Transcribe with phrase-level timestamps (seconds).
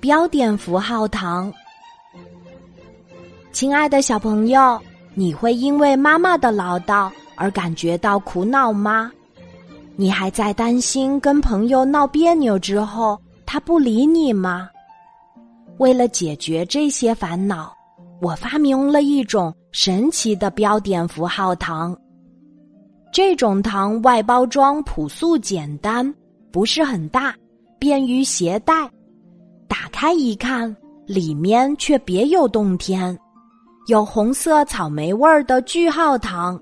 [0.00, 1.52] 标点符号糖。
[3.52, 4.80] 亲爱的小朋友，
[5.14, 9.10] 你会因为妈妈的唠叨而感觉到苦恼吗？
[9.96, 14.68] 你还在担心跟朋友闹别扭之后他不理你吗？
[15.78, 17.74] 为了解决这些烦恼，
[18.20, 21.96] 我发明了一种神奇的标点符号糖。
[23.10, 26.14] 这种糖外包装朴素简单，
[26.52, 27.34] 不是很大，
[27.78, 28.90] 便于携带。
[29.98, 33.18] 开一看，里面却别有洞天。
[33.86, 36.60] 有红色草莓味儿的句号糖，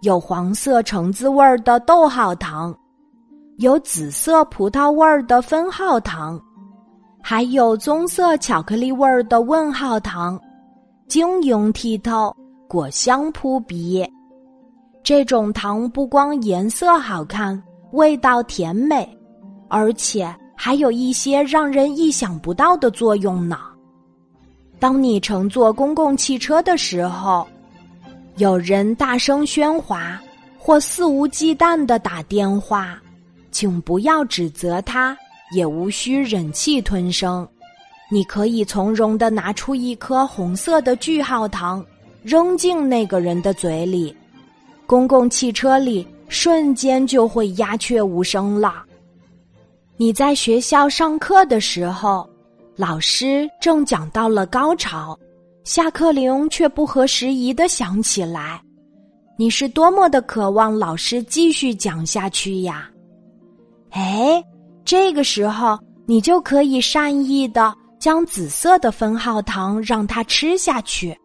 [0.00, 2.74] 有黄色橙子味儿的逗号糖，
[3.58, 6.40] 有紫色葡萄味儿的分号糖，
[7.22, 10.40] 还有棕色巧克力味儿的问号糖，
[11.06, 12.34] 晶莹剔透，
[12.66, 14.02] 果香扑鼻。
[15.02, 19.06] 这种糖不光颜色好看，味道甜美，
[19.68, 23.58] 而且还有一些让人意想不到的作用呢。
[24.78, 27.46] 当你乘坐公共汽车的时候，
[28.38, 30.18] 有人大声喧哗
[30.56, 32.98] 或肆无忌惮的打电话，
[33.50, 35.14] 请不要指责他，
[35.54, 37.46] 也无需忍气吞声。
[38.10, 41.84] 你可以从容的拿出一颗红色的句号糖，
[42.22, 44.16] 扔进那个人的嘴里，
[44.86, 48.82] 公共汽车里瞬间就会鸦雀无声了。
[49.96, 52.28] 你在学校上课的时候。
[52.76, 55.16] 老师正讲到了高潮，
[55.62, 58.60] 下课铃却不合时宜的响起来。
[59.38, 62.90] 你是多么的渴望老师继续讲下去呀！
[63.90, 64.42] 哎，
[64.84, 71.16] 这个时候你就可以善意的将紫色的分号糖让他吃下去，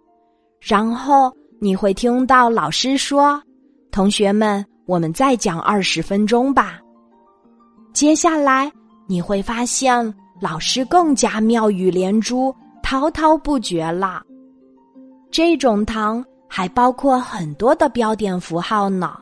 [0.62, 3.42] 然后你会听到老师说
[3.90, 6.80] ：“同学们，我们再讲二十分钟吧。”
[8.00, 8.72] 接下来
[9.08, 10.16] 你会发现。
[10.40, 14.24] 老师更加妙语连珠、滔滔不绝了。
[15.30, 19.18] 这种糖还包括很多的标点符号呢，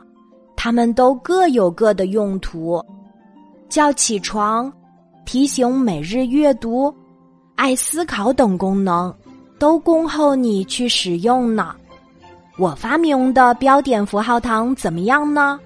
[0.54, 2.80] 它们都各有各的用途，
[3.68, 4.72] 叫起床、
[5.24, 6.94] 提醒每日阅读、
[7.56, 9.12] 爱思考等功能，
[9.58, 11.74] 都恭候你去使用呢。
[12.56, 15.58] 我发明的标点符号糖怎么样呢？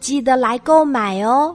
[0.00, 1.54] 记得来购买哦。